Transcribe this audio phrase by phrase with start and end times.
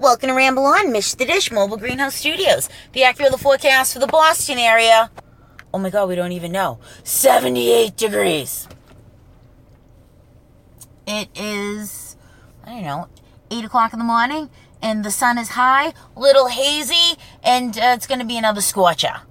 [0.00, 2.68] Welcome to Ramble On, Mish the Dish, Mobile Greenhouse Studios.
[2.92, 5.10] The accurate forecast for the Boston area.
[5.74, 6.78] Oh my god, we don't even know.
[7.02, 8.68] 78 degrees.
[11.04, 12.16] It is,
[12.62, 13.08] I don't know,
[13.50, 14.50] 8 o'clock in the morning,
[14.80, 19.22] and the sun is high, little hazy, and uh, it's going to be another scorcher.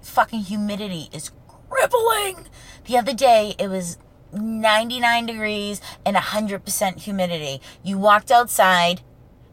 [0.00, 1.32] Fucking humidity is
[1.68, 2.48] crippling.
[2.86, 3.98] The other day, it was
[4.32, 7.60] 99 degrees and 100% humidity.
[7.82, 9.02] You walked outside,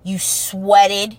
[0.03, 1.17] you sweated,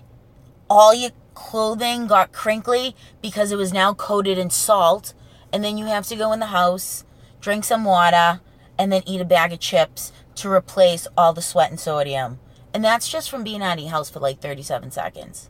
[0.69, 5.13] all your clothing got crinkly because it was now coated in salt,
[5.51, 7.03] and then you have to go in the house,
[7.41, 8.41] drink some water,
[8.77, 12.39] and then eat a bag of chips to replace all the sweat and sodium.
[12.73, 15.49] And that's just from being out of your house for like 37 seconds.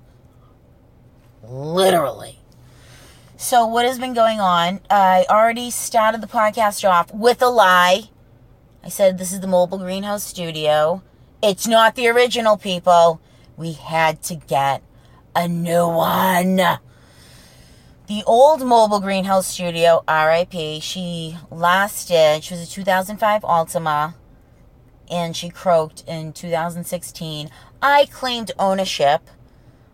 [1.43, 2.40] Literally.
[3.38, 4.79] So, what has been going on?
[4.90, 8.09] I already started the podcast off with a lie.
[8.84, 11.04] I said this is the mobile greenhouse studio.
[11.48, 13.22] It's not the original, people.
[13.55, 14.81] We had to get
[15.35, 16.55] a new one.
[16.55, 24.16] The old mobile greenhouse studio, RIP, she lasted, she was a 2005 Altima,
[25.12, 27.51] and she croaked in 2016.
[27.79, 29.29] I claimed ownership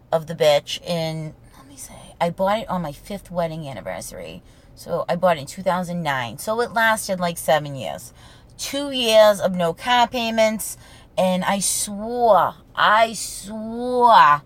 [0.09, 4.41] of the bitch in let me say, I bought it on my fifth wedding anniversary.
[4.73, 6.37] So I bought it in 2009.
[6.37, 8.13] So it lasted like seven years.
[8.57, 10.77] Two years of no car payments.
[11.17, 14.41] And I swore, I swore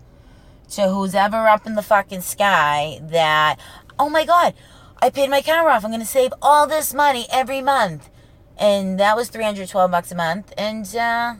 [0.70, 3.58] to who's ever up in the fucking sky that,
[3.98, 4.54] oh my God,
[5.00, 5.84] I paid my car off.
[5.84, 8.10] I'm going to save all this money every month.
[8.58, 10.52] And that was 312 bucks a month.
[10.56, 11.36] And, uh,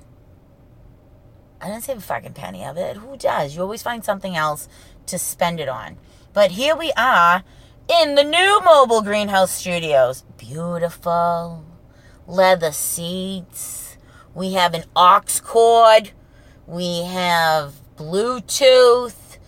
[1.61, 2.99] I didn't save a fucking penny of it.
[2.99, 3.57] Who does?
[3.57, 4.69] You always find something else
[5.07, 5.97] to spend it on.
[6.33, 7.43] But here we are
[7.89, 10.23] in the new mobile greenhouse studios.
[10.37, 11.65] Beautiful
[12.27, 13.86] leather seats.
[14.37, 16.11] We have an aux cord.
[16.67, 19.39] We have Bluetooth.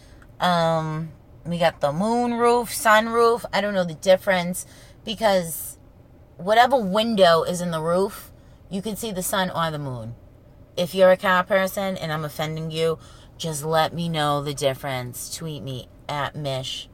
[0.40, 1.10] Um,
[1.44, 3.44] we got the moon roof, sunroof.
[3.52, 4.64] I don't know the difference
[5.04, 5.76] because
[6.38, 8.32] whatever window is in the roof,
[8.70, 10.14] you can see the sun or the moon.
[10.74, 12.98] If you're a car person and I'm offending you,
[13.36, 15.36] just let me know the difference.
[15.36, 16.88] Tweet me at Mish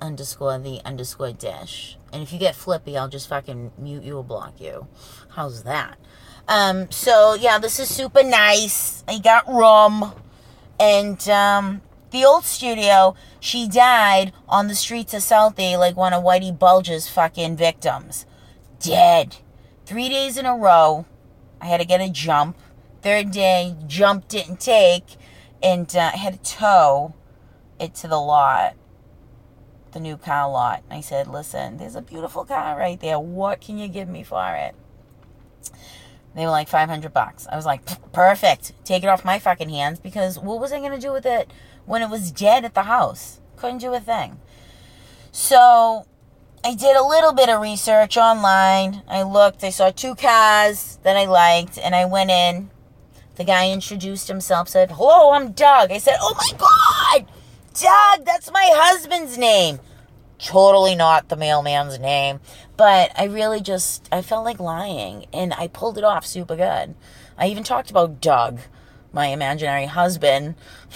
[0.00, 1.98] underscore the underscore dish.
[2.14, 4.86] And if you get flippy, I'll just fucking mute you or block you.
[5.30, 5.98] How's that?
[6.48, 9.04] Um, so yeah, this is super nice.
[9.08, 10.12] I got rum.
[10.78, 16.22] And um, the old studio, she died on the streets of Southie like one of
[16.22, 18.26] Whitey Bulger's fucking victims.
[18.80, 19.36] Dead.
[19.86, 21.06] Three days in a row,
[21.60, 22.58] I had to get a jump.
[23.02, 25.16] Third day, jump didn't take,
[25.62, 27.14] and uh, I had to tow
[27.80, 28.74] it to the lot,
[29.92, 30.82] the new car lot.
[30.84, 33.18] And I said, listen, there's a beautiful car right there.
[33.18, 34.74] What can you give me for it?
[36.34, 37.46] They were like 500 bucks.
[37.50, 37.82] I was like,
[38.12, 38.72] perfect.
[38.84, 41.50] Take it off my fucking hands because what was I going to do with it
[41.84, 43.40] when it was dead at the house?
[43.56, 44.40] Couldn't do a thing.
[45.30, 46.06] So
[46.64, 49.02] I did a little bit of research online.
[49.08, 52.70] I looked, I saw two cars that I liked, and I went in.
[53.36, 55.90] The guy introduced himself, said, Hello, I'm Doug.
[55.90, 57.26] I said, Oh my God!
[57.74, 59.80] Doug, that's my husband's name.
[60.42, 62.40] Totally not the mailman's name.
[62.76, 65.26] But I really just, I felt like lying.
[65.32, 66.94] And I pulled it off super good.
[67.38, 68.58] I even talked about Doug,
[69.12, 70.56] my imaginary husband,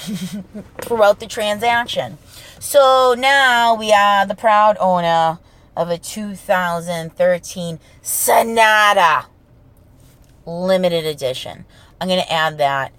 [0.81, 2.19] throughout the transaction.
[2.59, 5.39] So now we are the proud owner
[5.77, 9.27] of a 2013 Sonata
[10.45, 11.67] limited edition.
[12.01, 12.93] I'm going to add that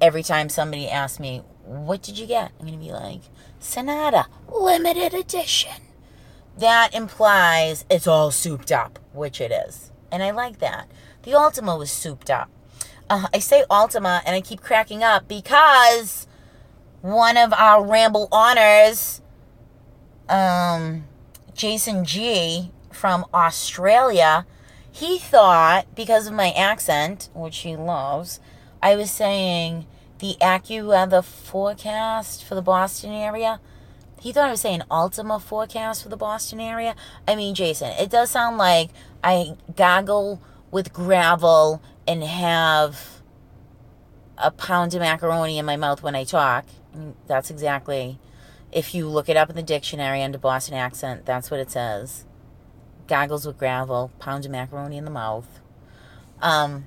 [0.00, 2.52] every time somebody asks me, what did you get?
[2.58, 3.20] I'm going to be like,
[3.64, 5.72] Sonata, limited edition.
[6.58, 9.90] That implies it's all souped up, which it is.
[10.12, 10.86] And I like that.
[11.22, 12.50] The Altima was souped up.
[13.08, 16.26] Uh, I say Altima and I keep cracking up because
[17.00, 19.22] one of our Ramble honors,
[20.28, 21.04] um,
[21.54, 24.46] Jason G from Australia,
[24.92, 28.40] he thought because of my accent, which he loves,
[28.82, 29.86] I was saying
[30.18, 33.60] the AccuWeather forecast for the Boston area.
[34.20, 36.94] He thought I was saying Altima forecast for the Boston area.
[37.28, 38.90] I mean, Jason, it does sound like
[39.22, 40.40] I goggle
[40.70, 43.20] with gravel and have
[44.38, 46.64] a pound of macaroni in my mouth when I talk.
[47.26, 48.18] That's exactly,
[48.72, 52.24] if you look it up in the dictionary under Boston accent, that's what it says.
[53.06, 55.60] Goggles with gravel, pound of macaroni in the mouth.
[56.40, 56.86] Um,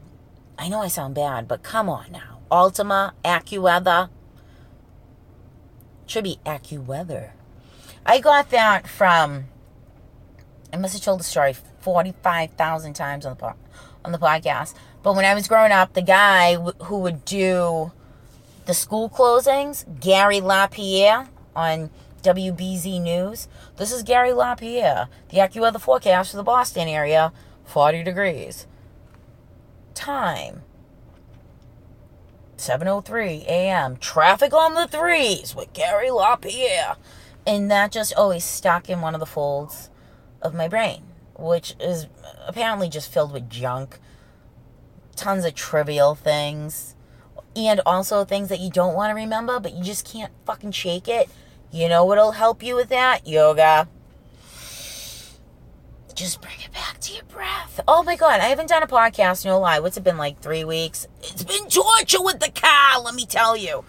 [0.57, 2.36] I know I sound bad, but come on now.
[2.49, 4.09] Altima, AccuWeather.
[6.05, 7.31] Should be AccuWeather.
[8.05, 9.45] I got that from.
[10.71, 13.53] I must have told the story forty-five thousand times on the
[14.05, 14.73] on the podcast.
[15.03, 17.91] But when I was growing up, the guy w- who would do
[18.65, 21.89] the school closings, Gary LaPierre on
[22.23, 23.47] WBZ News.
[23.77, 25.07] This is Gary LaPierre.
[25.29, 27.31] The AccuWeather forecast for the Boston area
[27.65, 28.67] 40 degrees.
[29.93, 30.63] Time
[32.57, 33.97] 7:03 a.m.
[33.97, 36.95] Traffic on the threes with Gary LaPierre,
[37.45, 39.89] and that just always stuck in one of the folds
[40.41, 41.03] of my brain,
[41.37, 42.07] which is
[42.47, 43.99] apparently just filled with junk,
[45.15, 46.95] tons of trivial things,
[47.55, 51.07] and also things that you don't want to remember, but you just can't fucking shake
[51.07, 51.29] it.
[51.71, 53.27] You know what'll help you with that?
[53.27, 53.87] Yoga.
[56.15, 56.86] Just bring it back
[57.29, 57.79] breath.
[57.87, 59.79] Oh my god, I haven't done a podcast, no lie.
[59.79, 61.07] What's it been like three weeks?
[61.21, 63.83] It's been torture with the car, let me tell you.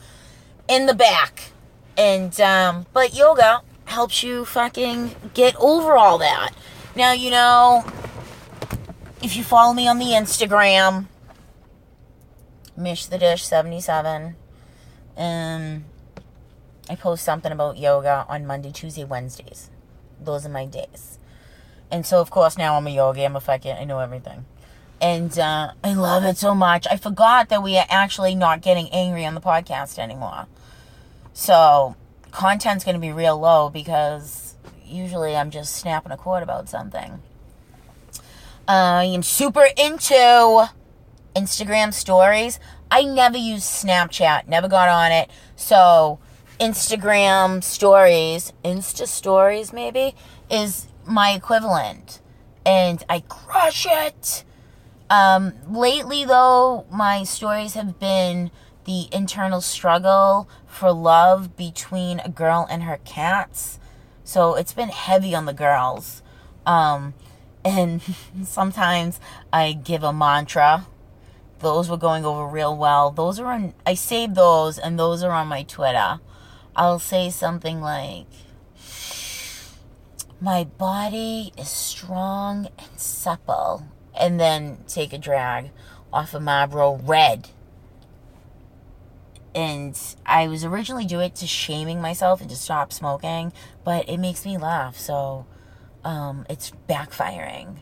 [0.69, 1.53] In the back.
[1.97, 6.51] And um, but yoga helps you fucking get over all that.
[6.95, 7.85] Now you know
[9.23, 11.07] if you follow me on the Instagram,
[12.77, 14.37] Mish the Dish 77.
[15.17, 15.85] Um
[16.91, 19.71] I post something about yoga on Monday, Tuesday, Wednesdays.
[20.21, 21.08] Those are my days.
[21.91, 23.25] And so, of course, now I'm a yogi.
[23.25, 24.45] I'm a fucking, I know everything.
[25.01, 26.87] And uh, I love it so much.
[26.91, 30.47] I forgot that we are actually not getting angry on the podcast anymore.
[31.33, 31.95] So,
[32.31, 37.23] content's going to be real low because usually I'm just snapping a cord about something.
[38.67, 40.69] I am super into
[41.35, 42.59] Instagram stories.
[42.91, 45.31] I never use Snapchat, never got on it.
[45.57, 46.19] So,
[46.59, 50.15] Instagram stories, Insta stories maybe,
[50.51, 52.21] is my equivalent.
[52.65, 54.45] And I crush it.
[55.11, 58.51] Um, lately, though, my stories have been
[58.85, 63.79] the internal struggle for love between a girl and her cats.
[64.25, 66.23] So it's been heavy on the girls.
[66.67, 67.15] Um,
[67.65, 68.03] and
[68.45, 69.21] sometimes
[69.53, 70.87] I give a mantra.
[71.61, 73.11] Those were going over real well.
[73.11, 76.21] Those are on, I saved those, and those are on my Twitter.
[76.77, 78.27] I'll say something like,
[80.41, 83.85] my body is strong and supple.
[84.15, 85.71] And then take a drag
[86.13, 87.51] off of Marlboro Red.
[89.55, 93.53] And I was originally doing it to shaming myself and to stop smoking,
[93.85, 95.47] but it makes me laugh, so
[96.05, 97.79] um, it's backfiring.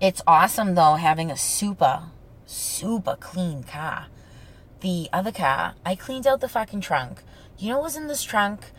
[0.00, 2.04] It's awesome though having a super,
[2.44, 4.06] super clean car.
[4.80, 7.22] The other car, I cleaned out the fucking trunk.
[7.58, 8.72] You know what was in this trunk?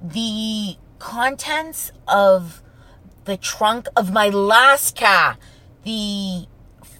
[0.00, 2.62] The contents of
[3.24, 5.36] the trunk of my last car,
[5.84, 6.46] the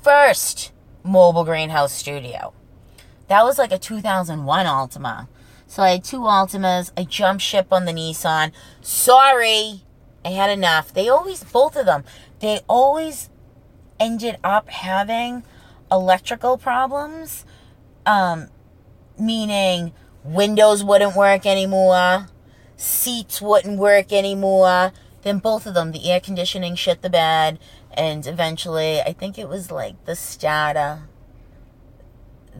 [0.02, 0.72] first
[1.02, 2.52] mobile greenhouse studio.
[3.28, 5.28] That was like a 2001 Altima.
[5.66, 6.90] So I had two Altimas.
[6.96, 8.52] I jumped ship on the Nissan.
[8.80, 9.82] Sorry,
[10.24, 10.92] I had enough.
[10.92, 12.04] They always, both of them,
[12.40, 13.28] they always
[14.00, 15.42] ended up having
[15.90, 17.44] electrical problems.
[18.06, 18.48] Um,
[19.18, 19.92] meaning
[20.24, 22.28] windows wouldn't work anymore
[22.78, 24.92] seats wouldn't work anymore.
[25.22, 27.58] Then both of them, the air conditioning shit the bed,
[27.92, 31.02] and eventually, I think it was like the starter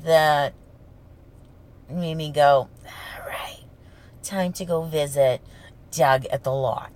[0.04, 0.52] that
[1.88, 3.64] made me go, all right,
[4.22, 5.40] time to go visit
[5.92, 6.90] Doug at the lot.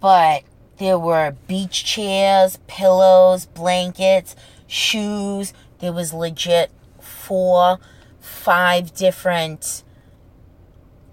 [0.00, 0.42] But
[0.76, 4.36] there were beach chairs, pillows, blankets,
[4.66, 5.54] shoes.
[5.78, 6.70] There was legit
[7.00, 7.78] four,
[8.20, 9.82] five different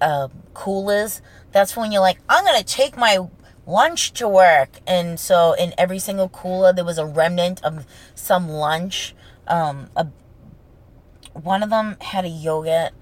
[0.02, 3.28] uh, coolers, that's when you're like, I'm gonna take my
[3.66, 4.80] lunch to work.
[4.88, 9.16] And so in every single cooler, there was a remnant of some lunch.
[9.48, 10.08] Um, a,
[11.34, 12.94] one of them had a yogurt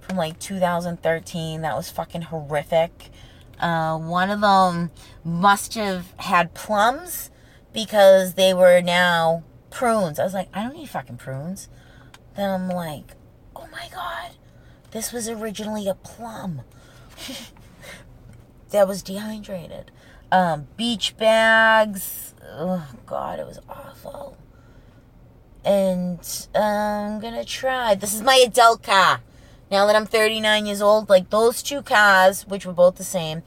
[0.00, 3.10] from like 2013 that was fucking horrific.
[3.58, 4.90] Uh, one of them
[5.24, 7.30] must have had plums
[7.72, 10.18] because they were now prunes.
[10.18, 11.68] I was like, I don't need fucking prunes.
[12.36, 13.12] Then I'm like,
[13.54, 14.32] oh my god,
[14.96, 16.62] this was originally a plum
[18.70, 19.90] that was dehydrated.
[20.32, 22.34] Um, beach bags.
[22.42, 24.38] Oh, God, it was awful.
[25.62, 27.94] And uh, I'm gonna try.
[27.94, 29.20] This is my adult car.
[29.70, 33.42] Now that I'm 39 years old, like those two cars, which were both the same,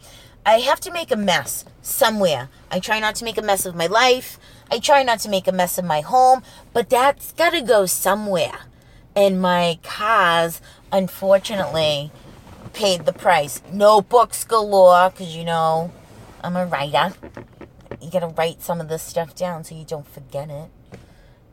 [0.45, 2.49] I have to make a mess somewhere.
[2.69, 4.37] I try not to make a mess of my life.
[4.69, 8.59] I try not to make a mess of my home, but that's gotta go somewhere.
[9.15, 12.11] And my cars unfortunately
[12.73, 13.61] paid the price.
[13.71, 15.91] Notebooks galore, because you know,
[16.43, 17.13] I'm a writer.
[18.01, 20.69] You gotta write some of this stuff down so you don't forget it.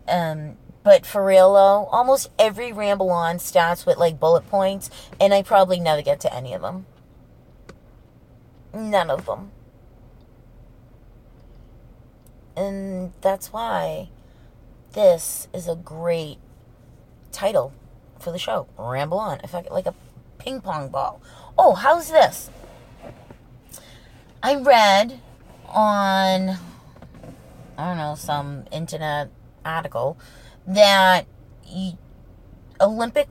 [0.08, 4.90] Um, but for real though, almost every ramble on starts with like bullet points,
[5.20, 6.86] and I probably never get to any of them.
[8.72, 9.50] None of them.
[12.56, 14.08] And that's why
[14.92, 16.38] this is a great
[17.32, 17.72] title
[18.18, 18.68] for the show.
[18.78, 19.40] Ramble on.
[19.42, 19.94] I fuck like a
[20.38, 21.20] ping pong ball.
[21.58, 22.50] Oh, how's this?
[24.42, 25.20] I read
[25.68, 26.56] on
[27.78, 29.28] I don't know some internet
[29.64, 30.16] article
[30.66, 31.26] that
[32.80, 33.28] Olympic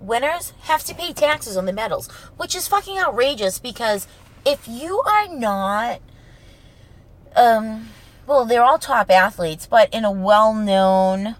[0.00, 4.06] winners have to pay taxes on the medals, which is fucking outrageous because
[4.46, 6.00] if you are not
[7.34, 7.88] um
[8.24, 11.34] well, they're all top athletes, but in a well-known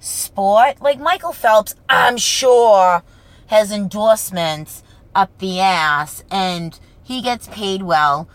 [0.00, 3.02] sport, like Michael Phelps, I'm sure
[3.46, 4.82] has endorsements
[5.14, 8.28] up the ass and he gets paid well.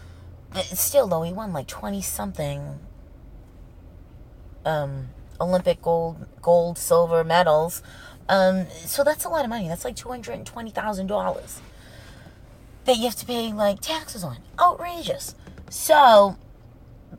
[0.53, 2.79] But still though, he won like 20 something
[4.65, 7.83] um Olympic gold, gold, silver medals.
[8.27, 9.67] Um, so that's a lot of money.
[9.67, 11.61] That's like two hundred and twenty thousand dollars
[12.85, 14.37] that you have to pay like taxes on.
[14.59, 15.35] Outrageous.
[15.69, 16.37] So,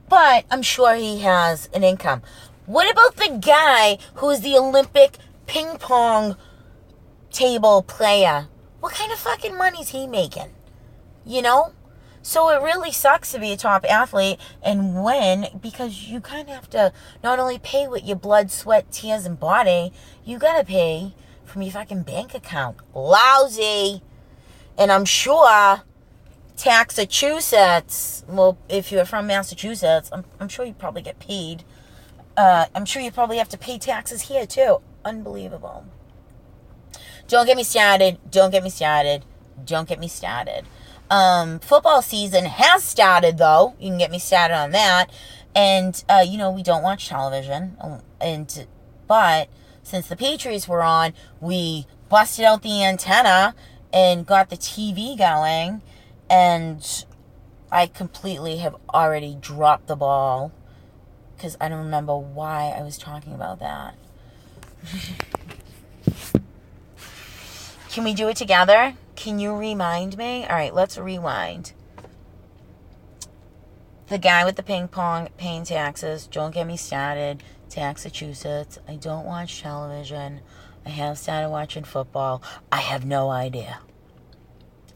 [0.08, 2.22] but I'm sure he has an income.
[2.66, 6.36] What about the guy who is the Olympic ping pong
[7.30, 8.48] table player?
[8.80, 10.50] What kind of fucking money's he making?
[11.24, 11.72] You know?
[12.22, 16.54] So it really sucks to be a top athlete and win because you kind of
[16.56, 16.92] have to
[17.22, 19.92] not only pay with your blood, sweat, tears, and body,
[20.24, 22.78] you gotta pay from your fucking bank account.
[22.92, 24.02] Lousy.
[24.76, 25.82] And I'm sure
[26.64, 31.62] Massachusetts, well, if you're from Massachusetts, I'm, I'm sure you probably get paid.
[32.36, 34.78] Uh, I'm sure you probably have to pay taxes here too.
[35.04, 35.86] Unbelievable.
[37.28, 38.18] Don't get me started.
[38.30, 39.24] Don't get me started.
[39.64, 40.64] Don't get me started.
[41.10, 43.74] Um, football season has started, though.
[43.78, 45.06] You can get me started on that.
[45.54, 48.66] And uh, you know we don't watch television, um, and
[49.08, 49.48] but
[49.82, 53.54] since the Patriots were on, we busted out the antenna
[53.90, 55.80] and got the TV going,
[56.28, 57.06] and
[57.72, 60.52] I completely have already dropped the ball
[61.36, 63.94] because I don't remember why I was talking about that.
[67.90, 68.94] Can we do it together?
[69.14, 70.44] Can you remind me?
[70.44, 71.72] All right, let's rewind.
[74.08, 76.26] The guy with the ping pong paying taxes.
[76.26, 77.42] Don't get me started.
[77.76, 78.78] Massachusetts.
[78.88, 80.40] I don't watch television.
[80.84, 82.42] I have started watching football.
[82.72, 83.80] I have no idea.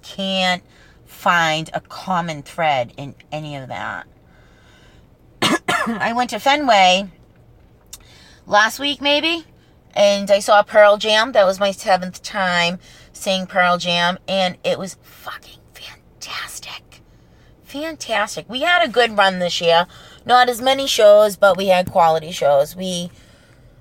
[0.03, 0.63] Can't
[1.05, 4.07] find a common thread in any of that.
[5.87, 7.09] I went to Fenway
[8.47, 9.45] last week, maybe,
[9.95, 11.33] and I saw Pearl Jam.
[11.33, 12.79] That was my seventh time
[13.13, 17.03] seeing Pearl Jam, and it was fucking fantastic.
[17.65, 18.49] Fantastic.
[18.49, 19.87] We had a good run this year.
[20.27, 22.77] Not as many shows, but we had quality shows.
[22.77, 23.11] We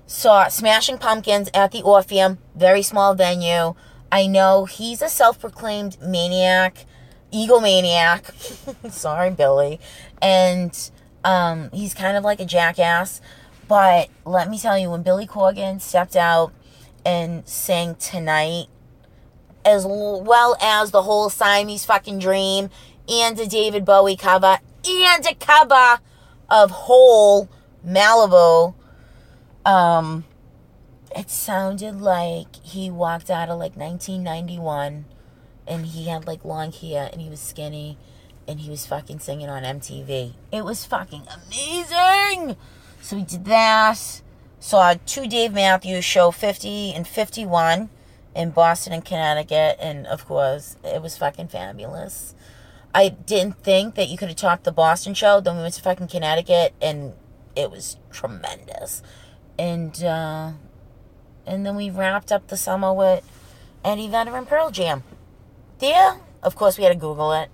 [0.06, 3.74] saw Smashing Pumpkins at the Orpheum, very small venue.
[4.10, 6.86] I know he's a self proclaimed maniac,
[7.32, 8.90] egomaniac.
[8.90, 9.80] Sorry, Billy.
[10.22, 10.90] And
[11.24, 13.20] um, he's kind of like a jackass.
[13.68, 16.52] But let me tell you, when Billy Corgan stepped out
[17.04, 18.66] and sang Tonight,
[19.64, 22.70] as well as the whole Siamese fucking dream
[23.08, 26.00] and a David Bowie cover and a cover
[26.48, 27.48] of Hole
[27.86, 28.74] Malibu.
[29.64, 30.24] Um,
[31.14, 35.04] it sounded like he walked out of like 1991
[35.66, 37.98] and he had like long hair and he was skinny
[38.50, 40.32] and he was fucking singing on MTV.
[40.50, 42.56] It was fucking amazing.
[43.00, 44.22] So we did that.
[44.58, 47.88] Saw two Dave Matthews show 50 and 51
[48.34, 52.34] in Boston and Connecticut, and of course, it was fucking fabulous.
[52.92, 55.40] I didn't think that you could have topped the Boston show.
[55.40, 57.14] Then we went to fucking Connecticut, and
[57.54, 59.00] it was tremendous.
[59.58, 60.52] And uh,
[61.46, 63.24] and then we wrapped up the summer with
[63.84, 65.04] Eddie Vedder and Pearl Jam.
[65.78, 67.48] There, of course, we had to Google it.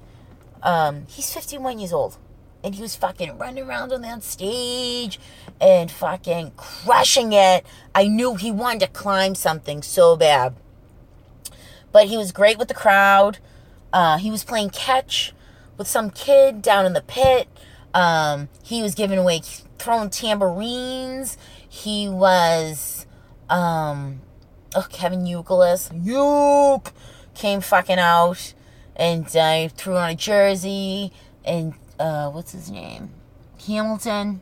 [0.67, 2.19] Um, he's 51 years old,
[2.63, 5.19] and he was fucking running around on that stage
[5.59, 7.65] and fucking crushing it.
[7.95, 10.55] I knew he wanted to climb something so bad
[11.97, 13.39] but he was great with the crowd.
[13.91, 15.33] Uh, he was playing catch
[15.79, 17.49] with some kid down in the pit.
[17.95, 19.41] Um, he was giving away,
[19.79, 21.39] throwing tambourines.
[21.67, 23.07] He was,
[23.49, 24.21] um,
[24.75, 26.93] oh, Kevin Youkilis, Uke,
[27.35, 28.53] came fucking out
[28.97, 31.13] and I threw on a jersey.
[31.45, 33.11] And, uh, what's his name?
[33.67, 34.41] Hamilton.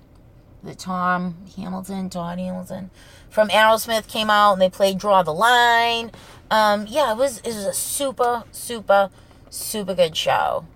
[0.62, 2.90] The Tom Hamilton, Todd Hamilton
[3.34, 6.12] from Aerosmith came out and they played Draw the Line.
[6.52, 9.10] Um, yeah, it was it was a super, super,
[9.50, 10.66] super good show.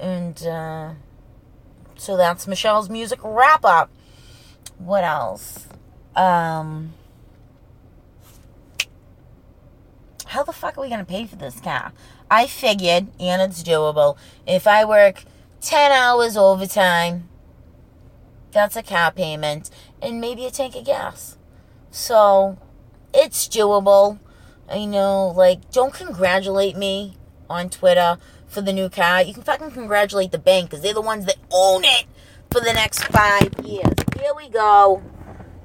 [0.00, 0.94] And uh,
[1.94, 3.90] so that's Michelle's music wrap up.
[4.78, 5.68] What else?
[6.16, 6.94] Um,
[10.26, 11.92] how the fuck are we gonna pay for this car?
[12.34, 15.22] I figured, and it's doable, if I work
[15.60, 17.28] 10 hours overtime,
[18.50, 19.70] that's a car payment,
[20.02, 21.38] and maybe a tank of gas.
[21.92, 22.58] So,
[23.14, 24.18] it's doable.
[24.68, 29.22] I know, like, don't congratulate me on Twitter for the new car.
[29.22, 32.06] You can fucking congratulate the bank because they're the ones that own it
[32.50, 33.94] for the next five years.
[34.18, 35.04] Here we go.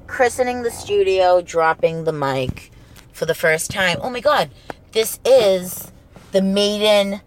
[0.05, 2.69] Christening the studio, dropping the mic
[3.11, 3.97] for the first time.
[4.03, 4.51] Oh my god,
[4.91, 5.91] this is
[6.31, 7.21] the maiden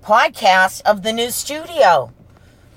[0.00, 2.12] podcast of the new studio.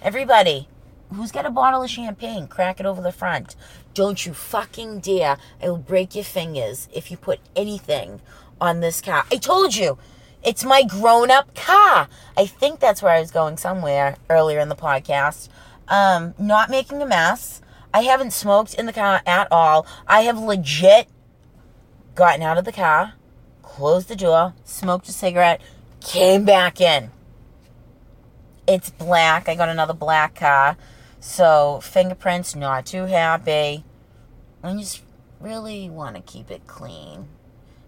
[0.02, 0.68] Everybody,
[1.14, 2.48] who's got a bottle of champagne?
[2.48, 3.56] Crack it over the front.
[3.94, 5.38] Don't you fucking dare.
[5.62, 8.22] I will break your fingers if you put anything
[8.60, 9.25] on this car.
[9.32, 10.00] I told you,
[10.44, 12.08] it's my grown up car.
[12.36, 15.50] I think that's where I was going somewhere earlier in the podcast.
[15.88, 17.62] Um, not making a mess.
[17.94, 19.86] I haven't smoked in the car at all.
[20.08, 21.08] I have legit
[22.16, 23.14] gotten out of the car,
[23.75, 25.60] closed the door, smoked a cigarette,
[26.00, 27.12] came back in.
[28.65, 29.50] It's black.
[29.50, 30.77] I got another black car.
[31.20, 33.84] So, fingerprints, not too happy.
[34.63, 35.03] I just
[35.41, 37.27] really want to keep it clean.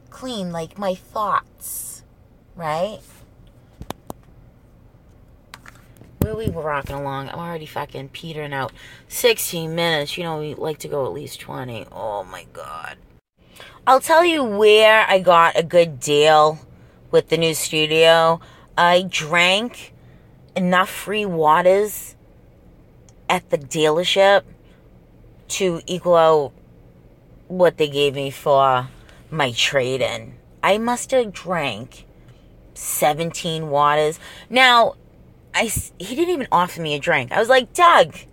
[0.09, 2.03] Clean like my thoughts,
[2.57, 2.99] right?
[6.19, 7.29] Where we were rocking along?
[7.29, 8.73] I'm already fucking petering out.
[9.07, 10.17] 16 minutes.
[10.17, 11.85] You know, we like to go at least 20.
[11.93, 12.97] Oh my god.
[13.85, 16.59] I'll tell you where I got a good deal
[17.11, 18.39] with the new studio.
[18.77, 19.93] I drank
[20.55, 22.15] enough free waters
[23.29, 24.43] at the dealership
[25.47, 26.53] to equal out
[27.47, 28.89] what they gave me for
[29.29, 30.33] my trade in.
[30.61, 32.05] I must have drank
[32.73, 34.19] 17 waters.
[34.49, 34.95] Now,
[35.53, 37.31] I, he didn't even offer me a drink.
[37.31, 38.27] I was like, Doug, a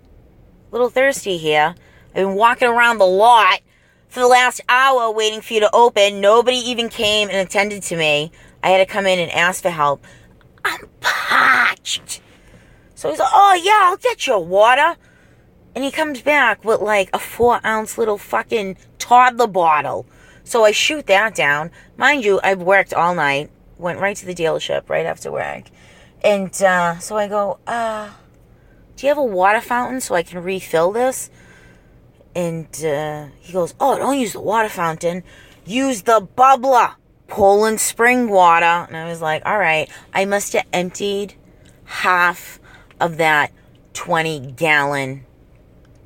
[0.71, 1.75] little thirsty here.
[2.09, 3.61] I've been walking around the lot
[4.07, 6.21] for the last hour waiting for you to open.
[6.21, 8.31] Nobody even came and attended to me.
[8.63, 10.05] I had to come in and ask for help.
[10.63, 12.21] I'm parched.
[12.95, 14.95] So he's like, oh yeah, I'll get you water.
[15.75, 20.05] And he comes back with like a four ounce little fucking toddler bottle.
[20.43, 21.71] So I shoot that down.
[21.97, 23.51] Mind you, I've worked all night.
[23.77, 25.65] Went right to the dealership right after work.
[26.23, 28.09] And uh, so I go, uh,
[28.95, 31.29] do you have a water fountain so I can refill this?
[32.35, 35.23] And uh, he goes, oh, don't use the water fountain.
[35.65, 36.95] Use the bubbler.
[37.27, 38.65] Poland spring water.
[38.87, 39.89] And I was like, all right.
[40.13, 41.35] I must have emptied
[41.85, 42.59] half
[42.99, 43.51] of that
[43.93, 45.25] 20 gallon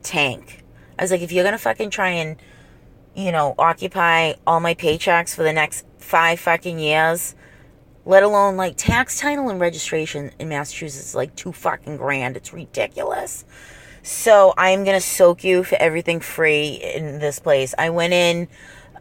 [0.04, 0.64] tank.
[0.98, 2.38] I was like, if you're to fucking try and,
[3.16, 7.36] you know, occupy all my paychecks for the next five fucking years,
[8.06, 12.38] let alone like tax title and registration in Massachusetts is like two fucking grand.
[12.38, 13.46] It's ridiculous.
[14.04, 17.74] So I'm to soak you for everything free in this place.
[17.78, 18.48] I went in,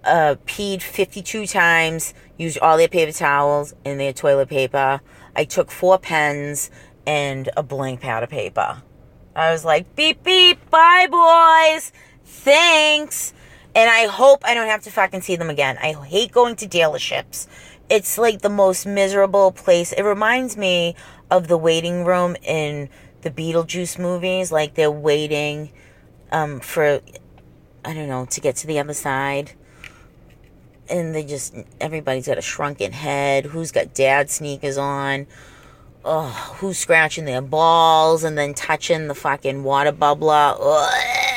[0.05, 5.01] uh, peed 52 times, used all their paper towels and their toilet paper.
[5.37, 6.71] I took four pens
[7.07, 8.83] and a blank pad of paper.
[9.35, 11.93] I was like, beep, beep, bye, boys.
[12.25, 13.33] Thanks.
[13.75, 15.79] And I hope I don't have to fucking see them again.
[15.81, 17.47] I hate going to dealerships.
[17.89, 19.93] It's like the most miserable place.
[19.93, 20.97] It reminds me
[21.31, 22.89] of the waiting room in
[23.23, 24.53] the Beetlejuice movies.
[24.53, 25.71] Like they're waiting
[26.33, 27.01] um, for,
[27.85, 29.53] I don't know, to get to the other side.
[30.91, 33.47] And they just, everybody's got a shrunken head.
[33.47, 35.27] Who's got dad sneakers on?
[36.05, 40.57] oh, who's scratching their balls and then touching the fucking water bubbler.
[40.59, 41.28] Ugh.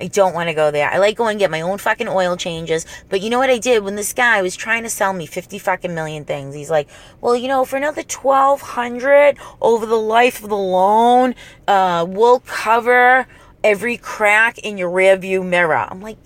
[0.00, 0.90] I don't want to go there.
[0.90, 2.86] I like going get my own fucking oil changes.
[3.08, 5.58] But you know what I did when this guy was trying to sell me 50
[5.58, 6.54] fucking million things?
[6.54, 6.88] He's like,
[7.20, 11.34] well, you know, for another 1200 over the life of the loan,
[11.68, 13.26] uh, we'll cover
[13.62, 15.86] every crack in your rear view mirror.
[15.88, 16.18] I'm like,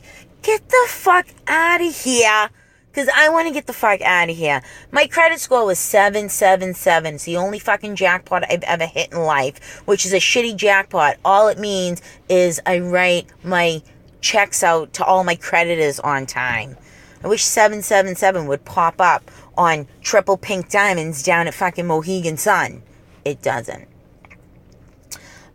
[0.42, 2.50] get the fuck out of here
[2.96, 4.62] because I want to get the fuck out of here.
[4.90, 7.16] My credit score was 777.
[7.16, 11.18] It's the only fucking jackpot I've ever hit in life, which is a shitty jackpot.
[11.22, 13.82] All it means is I write my
[14.22, 16.78] checks out to all my creditors on time.
[17.22, 22.82] I wish 777 would pop up on triple pink diamonds down at fucking Mohegan Sun.
[23.26, 23.88] It doesn't.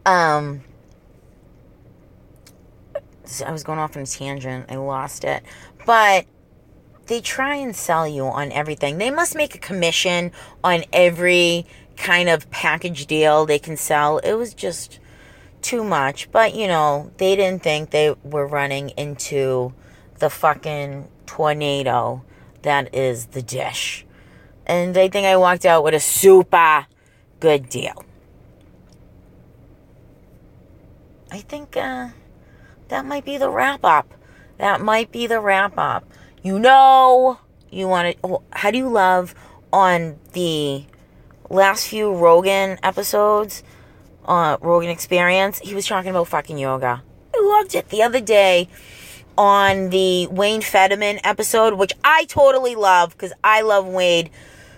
[0.06, 0.62] Um,
[3.44, 4.68] I was going off on a tangent.
[4.70, 5.42] I lost it.
[5.88, 6.28] But
[7.12, 8.98] they try and sell you on everything.
[8.98, 10.32] They must make a commission
[10.64, 11.66] on every
[11.98, 14.20] kind of package deal they can sell.
[14.20, 14.98] It was just
[15.62, 16.32] too much.
[16.32, 19.74] But, you know, they didn't think they were running into
[20.20, 22.24] the fucking tornado
[22.62, 24.06] that is the dish.
[24.66, 26.86] And I think I walked out with a super
[27.42, 28.06] good deal.
[31.30, 32.08] I think uh,
[32.88, 34.14] that might be the wrap up.
[34.60, 36.06] That might be the wrap up
[36.44, 39.36] you know you want to how do you love
[39.72, 40.84] on the
[41.50, 43.64] last few rogan episodes
[44.26, 47.02] uh rogan experience he was talking about fucking yoga
[47.34, 48.68] i loved it the other day
[49.38, 54.30] on the Wayne Federman episode, which I totally love because I love Wade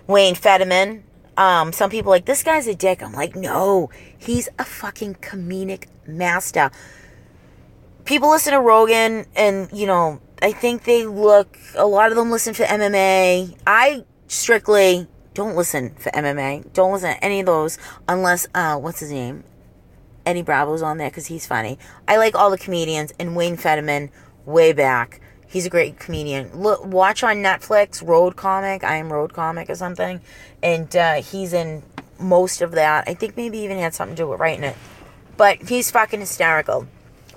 [0.08, 1.04] Wayne Federman.
[1.36, 3.02] Um, some people like this guy's a dick.
[3.02, 6.72] I'm like, no, he's a fucking comedic master.
[8.06, 11.58] People listen to Rogan, and you know, I think they look.
[11.76, 13.56] A lot of them listen for MMA.
[13.66, 16.74] I strictly don't listen for MMA.
[16.74, 17.78] Don't listen to any of those
[18.10, 19.46] unless uh, what's his name?
[20.26, 21.80] Eddie Bravo's on there because he's funny.
[22.10, 24.12] I like all the comedians, and Wayne Federman
[24.46, 25.22] way back.
[25.48, 26.54] He's a great comedian.
[26.54, 28.84] Look, watch on Netflix Road Comic.
[28.84, 30.20] I am Road Comic or something,
[30.62, 31.84] and uh, he's in
[32.20, 33.06] most of that.
[33.08, 34.76] I think maybe even had something to do with writing it,
[35.38, 36.86] but he's fucking hysterical.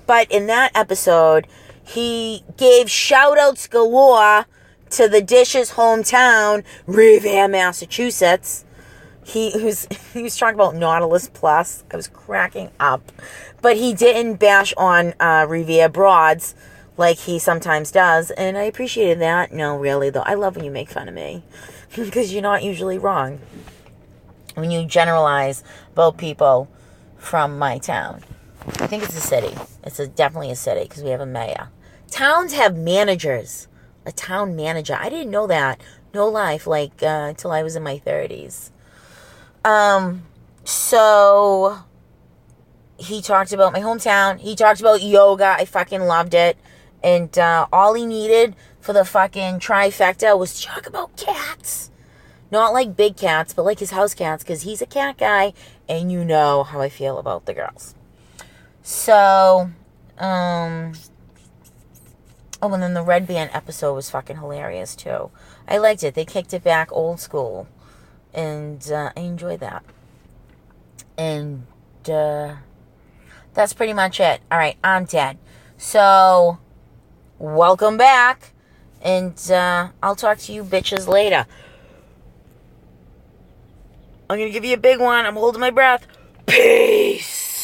[0.05, 1.47] But in that episode,
[1.87, 4.45] he gave shout outs galore
[4.89, 8.65] to the Dish's hometown, Revere, Massachusetts.
[9.23, 11.85] He was he was talking about Nautilus Plus.
[11.89, 13.11] I was cracking up,
[13.61, 16.55] but he didn't bash on uh, Revere Broads
[16.97, 19.53] like he sometimes does, and I appreciated that.
[19.53, 21.43] No, really though, I love when you make fun of me
[21.95, 23.39] because you're not usually wrong
[24.55, 26.67] when you generalize about people
[27.17, 28.23] from my town.
[28.79, 29.55] I think it's a city.
[29.83, 31.69] It's a, definitely a city because we have a mayor.
[32.09, 33.67] Towns have managers.
[34.05, 34.97] A town manager.
[34.99, 35.81] I didn't know that.
[36.13, 38.71] No life, like uh, until I was in my thirties.
[39.65, 40.23] Um,
[40.63, 41.79] so
[42.97, 44.39] he talked about my hometown.
[44.39, 45.55] He talked about yoga.
[45.59, 46.57] I fucking loved it.
[47.03, 51.91] And uh, all he needed for the fucking trifecta was talk about cats.
[52.49, 55.51] Not like big cats, but like his house cats, because he's a cat guy,
[55.89, 57.93] and you know how I feel about the girls.
[58.81, 59.69] So,
[60.17, 60.93] um,
[62.61, 65.31] oh, and then the Redban episode was fucking hilarious too.
[65.67, 66.13] I liked it.
[66.13, 67.67] They kicked it back old school,
[68.33, 69.83] and uh, I enjoyed that.
[71.17, 71.65] And
[72.09, 72.55] uh,
[73.53, 74.41] that's pretty much it.
[74.51, 75.37] All right, I'm dead.
[75.77, 76.59] So,
[77.39, 78.53] welcome back,
[79.01, 81.45] and uh, I'll talk to you bitches later.
[84.29, 85.25] I'm gonna give you a big one.
[85.25, 86.05] I'm holding my breath.
[86.45, 87.56] Peace.